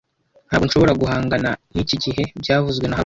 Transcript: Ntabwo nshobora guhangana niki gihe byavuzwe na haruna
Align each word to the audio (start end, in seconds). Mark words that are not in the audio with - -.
Ntabwo 0.47 0.65
nshobora 0.65 0.97
guhangana 1.01 1.49
niki 1.73 1.95
gihe 2.03 2.21
byavuzwe 2.41 2.85
na 2.87 2.93
haruna 2.95 2.99